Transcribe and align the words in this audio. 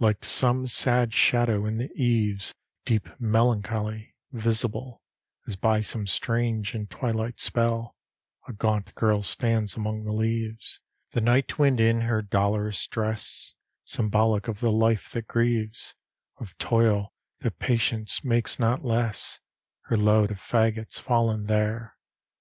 Like 0.00 0.24
some 0.24 0.66
sad 0.66 1.14
shadow, 1.14 1.64
in 1.64 1.78
the 1.78 1.88
eve's 1.94 2.52
Deep 2.84 3.08
melancholy 3.20 4.16
visible 4.32 5.02
As 5.46 5.54
by 5.54 5.82
some 5.82 6.04
strange 6.08 6.74
and 6.74 6.90
twilight 6.90 7.38
spell 7.38 7.94
A 8.48 8.52
gaunt 8.52 8.92
girl 8.96 9.22
stands 9.22 9.76
among 9.76 10.02
the 10.02 10.10
leaves, 10.10 10.80
The 11.12 11.20
night 11.20 11.60
wind 11.60 11.78
in 11.78 12.00
her 12.00 12.22
dolorous 12.22 12.88
dress: 12.88 13.54
Symbolic 13.84 14.48
of 14.48 14.58
the 14.58 14.72
life 14.72 15.10
that 15.12 15.28
grieves, 15.28 15.94
Of 16.38 16.58
toil 16.58 17.12
that 17.42 17.60
patience 17.60 18.24
makes 18.24 18.58
not 18.58 18.84
less, 18.84 19.38
Her 19.82 19.96
load 19.96 20.32
of 20.32 20.38
faggots 20.40 20.98
fallen 20.98 21.44
there. 21.46 21.94